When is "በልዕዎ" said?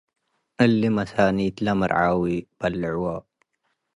2.59-3.03